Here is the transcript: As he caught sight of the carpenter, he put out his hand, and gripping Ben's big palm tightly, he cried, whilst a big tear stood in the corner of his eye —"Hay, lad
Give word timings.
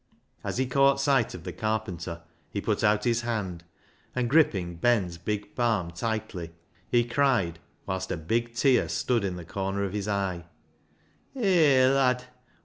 As 0.43 0.57
he 0.57 0.65
caught 0.65 0.99
sight 0.99 1.35
of 1.35 1.43
the 1.43 1.53
carpenter, 1.53 2.23
he 2.49 2.59
put 2.59 2.83
out 2.83 3.03
his 3.03 3.21
hand, 3.21 3.63
and 4.15 4.31
gripping 4.31 4.77
Ben's 4.77 5.19
big 5.19 5.53
palm 5.55 5.91
tightly, 5.91 6.49
he 6.89 7.03
cried, 7.03 7.59
whilst 7.85 8.09
a 8.11 8.17
big 8.17 8.55
tear 8.55 8.89
stood 8.89 9.23
in 9.23 9.35
the 9.35 9.45
corner 9.45 9.83
of 9.83 9.93
his 9.93 10.07
eye 10.07 10.45
—"Hay, 11.35 11.85
lad 11.87 12.25